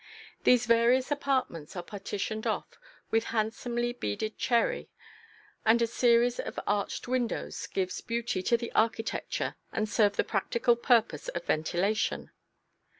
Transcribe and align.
These 0.45 0.65
various 0.65 1.11
apartments 1.11 1.75
are 1.75 1.83
partitioned 1.83 2.47
off 2.47 2.79
with 3.11 3.25
handsomely 3.25 3.93
beaded 3.93 4.35
cherry, 4.35 4.89
and 5.63 5.79
a 5.79 5.85
series 5.85 6.39
of 6.39 6.59
arched 6.65 7.07
windows 7.07 7.67
give 7.67 7.93
beauty 8.07 8.41
to 8.41 8.57
the 8.57 8.71
architecture 8.71 9.57
and 9.71 9.87
serve 9.87 10.15
the 10.15 10.23
practical 10.23 10.75
purpose 10.75 11.27
of 11.27 11.45
ventilation. 11.45 12.31